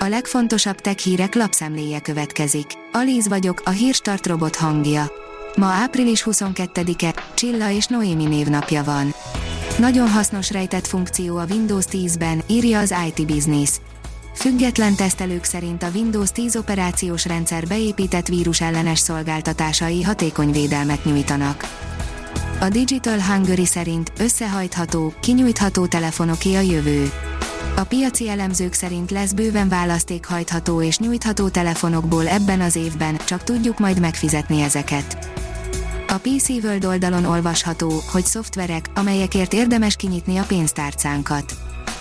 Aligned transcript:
A 0.00 0.08
legfontosabb 0.08 0.80
tech 0.80 0.98
hírek 0.98 1.34
lapszemléje 1.34 2.00
következik. 2.00 2.66
Alíz 2.92 3.28
vagyok, 3.28 3.62
a 3.64 3.70
hírstart 3.70 4.26
robot 4.26 4.56
hangja. 4.56 5.10
Ma 5.56 5.66
április 5.66 6.22
22-e, 6.30 7.14
Csilla 7.34 7.70
és 7.70 7.86
Noémi 7.86 8.24
névnapja 8.24 8.84
van. 8.84 9.14
Nagyon 9.78 10.08
hasznos 10.08 10.50
rejtett 10.50 10.86
funkció 10.86 11.36
a 11.36 11.46
Windows 11.50 11.84
10-ben, 11.90 12.42
írja 12.46 12.78
az 12.78 12.94
IT 13.06 13.26
Business. 13.26 13.70
Független 14.34 14.94
tesztelők 14.96 15.44
szerint 15.44 15.82
a 15.82 15.90
Windows 15.94 16.30
10 16.30 16.56
operációs 16.56 17.26
rendszer 17.26 17.66
beépített 17.66 18.26
vírus 18.26 18.60
ellenes 18.60 18.98
szolgáltatásai 18.98 20.02
hatékony 20.02 20.50
védelmet 20.50 21.04
nyújtanak. 21.04 21.64
A 22.60 22.68
Digital 22.68 23.20
Hungary 23.20 23.66
szerint 23.66 24.12
összehajtható, 24.18 25.12
kinyújtható 25.20 25.86
telefonoké 25.86 26.54
a 26.54 26.60
jövő. 26.60 27.10
A 27.78 27.84
piaci 27.84 28.28
elemzők 28.28 28.72
szerint 28.72 29.10
lesz 29.10 29.32
bőven 29.32 29.68
választékhajtható 29.68 30.82
és 30.82 30.98
nyújtható 30.98 31.48
telefonokból 31.48 32.28
ebben 32.28 32.60
az 32.60 32.76
évben, 32.76 33.16
csak 33.26 33.44
tudjuk 33.44 33.78
majd 33.78 34.00
megfizetni 34.00 34.60
ezeket. 34.60 35.30
A 36.08 36.14
PC 36.14 36.48
World 36.48 36.84
oldalon 36.84 37.24
olvasható, 37.24 38.02
hogy 38.12 38.24
szoftverek, 38.24 38.90
amelyekért 38.94 39.52
érdemes 39.52 39.96
kinyitni 39.96 40.36
a 40.36 40.44
pénztárcánkat. 40.44 41.56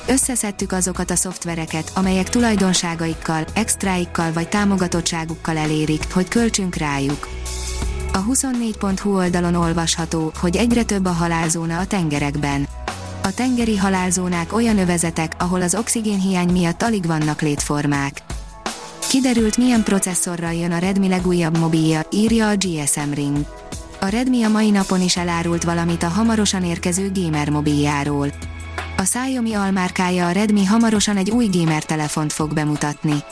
Összeszedtük 0.08 0.72
azokat 0.72 1.12
a 1.12 1.16
szoftvereket, 1.16 1.92
amelyek 1.96 2.30
tulajdonságaikkal, 2.30 3.46
extráikkal 3.54 4.34
vagy 4.34 4.50
támogatottságukkal 4.50 5.58
elérik, 5.58 6.14
hogy 6.14 6.28
költsünk 6.28 6.76
rájuk. 6.76 7.28
A 8.14 8.24
24.hu 8.24 9.16
oldalon 9.16 9.56
olvasható, 9.56 10.32
hogy 10.40 10.56
egyre 10.56 10.84
több 10.84 11.06
a 11.06 11.12
halálzóna 11.12 11.80
a 11.80 11.88
tengerekben. 11.88 12.67
A 13.28 13.34
tengeri 13.34 13.78
halálzónák 13.78 14.54
olyan 14.54 14.78
övezetek, 14.78 15.36
ahol 15.38 15.62
az 15.62 15.76
oxigénhiány 15.76 16.52
miatt 16.52 16.82
alig 16.82 17.06
vannak 17.06 17.42
létformák. 17.42 18.22
Kiderült 19.10 19.58
milyen 19.58 19.84
processzorral 19.84 20.54
jön 20.54 20.72
a 20.72 20.78
Redmi 20.78 21.08
legújabb 21.08 21.58
mobilja, 21.58 22.02
írja 22.12 22.50
a 22.50 22.56
GSM 22.56 23.12
Ring. 23.14 23.38
A 24.00 24.06
Redmi 24.06 24.44
a 24.44 24.50
mai 24.50 24.70
napon 24.70 25.02
is 25.02 25.18
elárult 25.18 25.64
valamit 25.64 26.04
a 26.04 26.08
hamarosan 26.08 26.64
érkező 26.64 27.12
gamer 27.14 27.50
mobiljáról. 27.50 28.28
A 28.98 29.02
Xiaomi 29.02 29.54
almárkája 29.54 30.28
a 30.28 30.32
Redmi 30.32 30.66
hamarosan 30.66 31.18
egy 31.18 31.30
új 31.30 31.48
gamer 31.52 31.84
telefont 31.84 32.34
fog 32.34 32.54
bemutatni. 32.54 33.24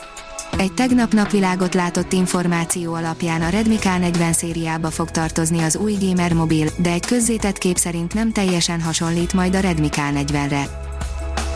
Egy 0.58 0.72
tegnap 0.72 1.12
napvilágot 1.12 1.74
látott 1.74 2.12
információ 2.12 2.94
alapján 2.94 3.42
a 3.42 3.48
Redmi 3.48 3.76
K40 3.80 4.32
szériába 4.32 4.90
fog 4.90 5.10
tartozni 5.10 5.58
az 5.58 5.76
új 5.76 5.96
gamer 6.00 6.32
mobil, 6.32 6.68
de 6.78 6.90
egy 6.90 7.06
közzétett 7.06 7.58
kép 7.58 7.76
szerint 7.76 8.14
nem 8.14 8.32
teljesen 8.32 8.80
hasonlít 8.80 9.32
majd 9.32 9.54
a 9.54 9.60
Redmi 9.60 9.88
K40-re. 9.90 10.64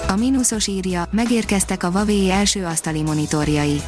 A 0.09 0.17
mínuszos 0.17 0.67
írja, 0.67 1.09
megérkeztek 1.11 1.83
a 1.83 1.91
Huawei 1.91 2.31
első 2.31 2.65
asztali 2.65 3.03
monitorjai. 3.03 3.81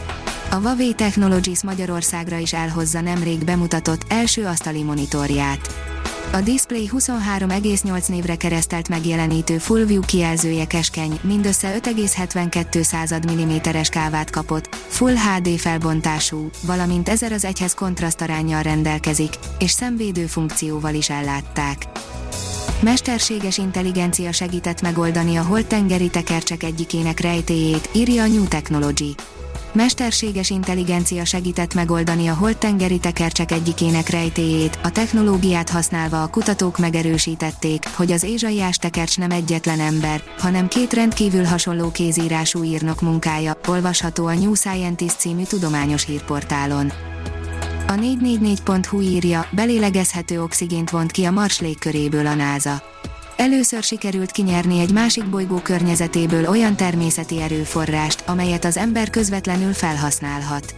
A 0.50 0.55
Huawei 0.55 0.94
Technologies 0.94 1.62
Magyarországra 1.62 2.36
is 2.36 2.52
elhozza 2.52 3.00
nemrég 3.00 3.44
bemutatott 3.44 4.02
első 4.08 4.44
asztali 4.44 4.83
monitorját. 4.83 5.92
A 6.31 6.41
Display 6.41 6.91
23,8 6.92 8.09
névre 8.09 8.37
keresztelt 8.37 8.89
megjelenítő 8.89 9.59
Full 9.59 9.84
View 9.84 10.01
kijelzője 10.01 10.67
keskeny, 10.67 11.19
mindössze 11.23 11.79
5,72 11.79 13.70
mm-es 13.73 13.89
kávát 13.89 14.31
kapott, 14.31 14.75
Full 14.75 15.14
HD 15.14 15.48
felbontású, 15.48 16.51
valamint 16.67 17.09
1000 17.09 17.33
az 17.33 17.45
egyhez 17.45 17.75
kontrasztarányjal 17.75 18.62
rendelkezik, 18.62 19.33
és 19.59 19.70
szemvédő 19.70 20.27
funkcióval 20.27 20.95
is 20.95 21.11
ellátták. 21.11 21.87
Mesterséges 22.83 23.58
intelligencia 23.58 24.33
segített 24.33 24.83
megoldani 24.83 25.36
a 25.36 25.42
holtengeri 25.42 26.08
tekercsek 26.08 26.62
egyikének 26.62 27.20
rejtéjét, 27.20 27.89
írja 27.92 28.22
a 28.22 28.27
New 28.27 28.44
Technology 28.44 29.14
mesterséges 29.74 30.50
intelligencia 30.50 31.24
segített 31.24 31.74
megoldani 31.74 32.28
a 32.28 32.34
holttengeri 32.34 32.98
tekercsek 32.98 33.52
egyikének 33.52 34.08
rejtéjét, 34.08 34.78
a 34.83 34.91
technológiát 34.91 35.70
használva 35.70 36.23
a 36.23 36.29
kutatók 36.29 36.79
megerősítették, 36.79 37.89
hogy 37.95 38.12
az 38.12 38.23
ézsaiás 38.23 38.77
tekercs 38.77 39.18
nem 39.18 39.30
egyetlen 39.30 39.80
ember, 39.80 40.23
hanem 40.39 40.68
két 40.68 40.92
rendkívül 40.92 41.45
hasonló 41.45 41.90
kézírású 41.90 42.62
írnok 42.62 43.01
munkája, 43.01 43.58
olvasható 43.67 44.27
a 44.27 44.34
New 44.34 44.55
Scientist 44.55 45.18
című 45.18 45.42
tudományos 45.42 46.05
hírportálon. 46.05 46.92
A 47.92 47.95
444.hu 47.95 49.01
írja, 49.01 49.47
belélegezhető 49.51 50.42
oxigént 50.42 50.91
vont 50.91 51.11
ki 51.11 51.25
a 51.25 51.30
Mars 51.30 51.61
légköréből 51.61 52.27
a 52.27 52.35
NASA 52.35 52.83
Először 53.36 53.83
sikerült 53.83 54.30
kinyerni 54.30 54.80
egy 54.80 54.92
másik 54.92 55.30
bolygó 55.30 55.57
környezetéből 55.57 56.48
olyan 56.48 56.77
természeti 56.77 57.41
erőforrást, 57.41 58.23
amelyet 58.27 58.64
az 58.64 58.77
ember 58.77 59.11
közvetlenül 59.11 59.73
felhasználhat. 59.73 60.75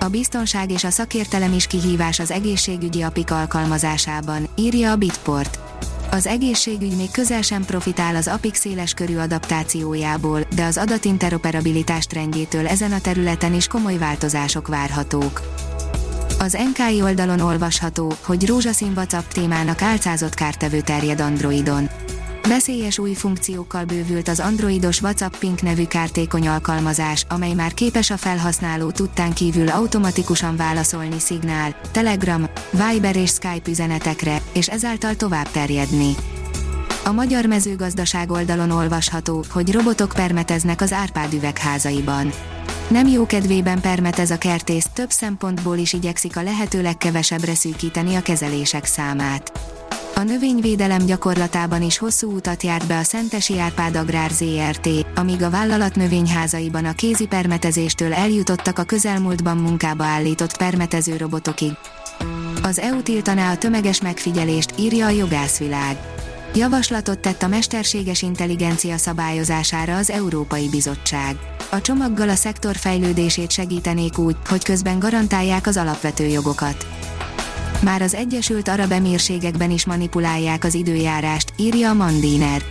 A 0.00 0.08
biztonság 0.08 0.70
és 0.70 0.84
a 0.84 0.90
szakértelem 0.90 1.52
is 1.52 1.66
kihívás 1.66 2.18
az 2.18 2.30
egészségügyi 2.30 3.02
apik 3.02 3.30
alkalmazásában, 3.30 4.48
írja 4.56 4.90
a 4.90 4.96
Bitport. 4.96 5.58
Az 6.10 6.26
egészségügy 6.26 6.96
még 6.96 7.10
közel 7.10 7.42
sem 7.42 7.64
profitál 7.64 8.16
az 8.16 8.28
apik 8.28 8.54
széles 8.54 8.94
körű 8.94 9.16
adaptációjából, 9.16 10.40
de 10.54 10.64
az 10.64 10.76
adatinteroperabilitás 10.76 12.06
trendjétől 12.06 12.66
ezen 12.66 12.92
a 12.92 13.00
területen 13.00 13.54
is 13.54 13.66
komoly 13.66 13.96
változások 13.98 14.68
várhatók. 14.68 15.40
Az 16.44 16.56
NKI 16.72 17.02
oldalon 17.02 17.40
olvasható, 17.40 18.12
hogy 18.24 18.46
rózsaszín 18.46 18.92
WhatsApp 18.96 19.28
témának 19.32 19.82
álcázott 19.82 20.34
kártevő 20.34 20.80
terjed 20.80 21.20
Androidon. 21.20 21.88
Veszélyes 22.48 22.98
új 22.98 23.12
funkciókkal 23.12 23.84
bővült 23.84 24.28
az 24.28 24.40
androidos 24.40 25.02
WhatsApp 25.02 25.36
Pink 25.36 25.62
nevű 25.62 25.86
kártékony 25.86 26.48
alkalmazás, 26.48 27.24
amely 27.28 27.52
már 27.52 27.74
képes 27.74 28.10
a 28.10 28.16
felhasználó 28.16 28.90
tudtán 28.90 29.32
kívül 29.32 29.68
automatikusan 29.68 30.56
válaszolni 30.56 31.18
Signál, 31.18 31.76
Telegram, 31.92 32.44
Viber 32.70 33.16
és 33.16 33.30
Skype 33.30 33.70
üzenetekre, 33.70 34.40
és 34.52 34.68
ezáltal 34.68 35.16
tovább 35.16 35.50
terjedni. 35.50 36.14
A 37.04 37.12
magyar 37.12 37.46
mezőgazdaság 37.46 38.30
oldalon 38.30 38.70
olvasható, 38.70 39.44
hogy 39.50 39.72
robotok 39.72 40.12
permeteznek 40.14 40.80
az 40.80 40.92
Árpád 40.92 41.32
üvegházaiban. 41.32 42.32
Nem 42.88 43.06
jó 43.06 43.26
kedvében 43.26 43.80
permetez 43.80 44.30
a 44.30 44.38
kertész, 44.38 44.86
több 44.92 45.10
szempontból 45.10 45.76
is 45.76 45.92
igyekszik 45.92 46.36
a 46.36 46.42
lehető 46.42 46.82
legkevesebbre 46.82 47.54
szűkíteni 47.54 48.14
a 48.14 48.22
kezelések 48.22 48.84
számát. 48.84 49.52
A 50.14 50.22
növényvédelem 50.22 51.04
gyakorlatában 51.06 51.82
is 51.82 51.98
hosszú 51.98 52.32
utat 52.32 52.62
járt 52.62 52.86
be 52.86 52.98
a 52.98 53.02
Szentesi 53.02 53.58
Árpád 53.58 53.96
Agrár 53.96 54.30
ZRT, 54.30 54.88
amíg 55.14 55.42
a 55.42 55.50
vállalat 55.50 55.94
növényházaiban 55.94 56.84
a 56.84 56.92
kézi 56.92 57.26
permetezéstől 57.26 58.12
eljutottak 58.12 58.78
a 58.78 58.84
közelmúltban 58.84 59.56
munkába 59.56 60.04
állított 60.04 60.56
permetező 60.56 61.16
robotokig. 61.16 61.72
Az 62.62 62.78
EU 62.78 63.02
tiltaná 63.02 63.52
a 63.52 63.58
tömeges 63.58 64.00
megfigyelést, 64.00 64.74
írja 64.78 65.06
a 65.06 65.10
jogászvilág. 65.10 65.96
Javaslatot 66.56 67.18
tett 67.18 67.42
a 67.42 67.48
mesterséges 67.48 68.22
intelligencia 68.22 68.96
szabályozására 68.96 69.96
az 69.96 70.10
Európai 70.10 70.68
Bizottság. 70.68 71.36
A 71.70 71.80
csomaggal 71.80 72.28
a 72.28 72.34
szektor 72.34 72.76
fejlődését 72.76 73.50
segítenék 73.50 74.18
úgy, 74.18 74.36
hogy 74.48 74.64
közben 74.64 74.98
garantálják 74.98 75.66
az 75.66 75.76
alapvető 75.76 76.26
jogokat. 76.26 76.86
Már 77.82 78.02
az 78.02 78.14
Egyesült 78.14 78.68
Arab 78.68 78.92
Emírségekben 78.92 79.70
is 79.70 79.86
manipulálják 79.86 80.64
az 80.64 80.74
időjárást, 80.74 81.52
írja 81.56 81.90
a 81.90 81.94
Mandiner. 81.94 82.62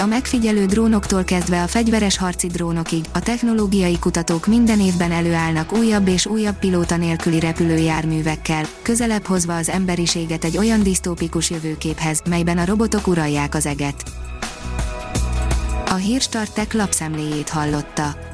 A 0.00 0.06
megfigyelő 0.06 0.66
drónoktól 0.66 1.24
kezdve 1.24 1.62
a 1.62 1.66
fegyveres 1.66 2.18
harci 2.18 2.46
drónokig, 2.46 3.04
a 3.12 3.20
technológiai 3.20 3.98
kutatók 3.98 4.46
minden 4.46 4.80
évben 4.80 5.12
előállnak 5.12 5.72
újabb 5.72 6.08
és 6.08 6.26
újabb 6.26 6.58
pilóta 6.58 6.96
nélküli 6.96 7.40
repülőjárművekkel, 7.40 8.64
közelebb 8.82 9.24
hozva 9.26 9.56
az 9.56 9.68
emberiséget 9.68 10.44
egy 10.44 10.58
olyan 10.58 10.82
disztópikus 10.82 11.50
jövőképhez, 11.50 12.22
melyben 12.28 12.58
a 12.58 12.64
robotok 12.64 13.06
uralják 13.06 13.54
az 13.54 13.66
eget. 13.66 14.02
A 15.86 15.94
Hírstartek 15.94 16.72
lapszemléjét 16.72 17.48
hallotta. 17.48 18.33